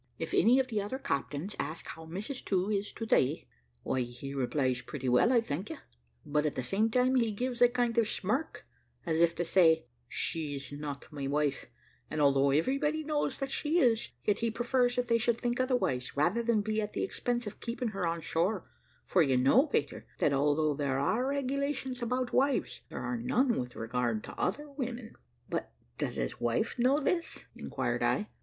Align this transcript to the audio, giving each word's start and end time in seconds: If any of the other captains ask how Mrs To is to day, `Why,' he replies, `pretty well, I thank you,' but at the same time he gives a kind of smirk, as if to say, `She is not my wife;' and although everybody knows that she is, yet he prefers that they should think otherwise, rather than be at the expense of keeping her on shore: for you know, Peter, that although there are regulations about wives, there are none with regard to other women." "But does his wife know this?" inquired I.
If 0.17 0.33
any 0.33 0.57
of 0.59 0.69
the 0.69 0.81
other 0.81 0.97
captains 0.97 1.55
ask 1.59 1.85
how 1.89 2.07
Mrs 2.07 2.43
To 2.45 2.71
is 2.71 2.91
to 2.93 3.05
day, 3.05 3.45
`Why,' 3.85 4.03
he 4.07 4.33
replies, 4.33 4.81
`pretty 4.81 5.07
well, 5.07 5.31
I 5.31 5.41
thank 5.41 5.69
you,' 5.69 5.77
but 6.25 6.43
at 6.47 6.55
the 6.55 6.63
same 6.63 6.89
time 6.89 7.13
he 7.13 7.31
gives 7.31 7.61
a 7.61 7.69
kind 7.69 7.95
of 7.99 8.07
smirk, 8.07 8.65
as 9.05 9.21
if 9.21 9.35
to 9.35 9.45
say, 9.45 9.85
`She 10.09 10.55
is 10.55 10.71
not 10.71 11.05
my 11.11 11.27
wife;' 11.27 11.67
and 12.09 12.19
although 12.19 12.49
everybody 12.49 13.03
knows 13.03 13.37
that 13.37 13.51
she 13.51 13.77
is, 13.77 14.09
yet 14.23 14.39
he 14.39 14.49
prefers 14.49 14.95
that 14.95 15.07
they 15.07 15.19
should 15.19 15.39
think 15.39 15.59
otherwise, 15.59 16.17
rather 16.17 16.41
than 16.41 16.61
be 16.61 16.81
at 16.81 16.93
the 16.93 17.03
expense 17.03 17.45
of 17.45 17.59
keeping 17.59 17.89
her 17.89 18.07
on 18.07 18.21
shore: 18.21 18.67
for 19.05 19.21
you 19.21 19.37
know, 19.37 19.67
Peter, 19.67 20.07
that 20.17 20.33
although 20.33 20.73
there 20.73 20.97
are 20.97 21.27
regulations 21.27 22.01
about 22.01 22.33
wives, 22.33 22.81
there 22.89 23.03
are 23.03 23.17
none 23.17 23.49
with 23.59 23.75
regard 23.75 24.23
to 24.23 24.33
other 24.35 24.67
women." 24.67 25.13
"But 25.47 25.71
does 25.99 26.15
his 26.15 26.41
wife 26.41 26.79
know 26.79 26.99
this?" 26.99 27.45
inquired 27.55 28.01
I. 28.01 28.29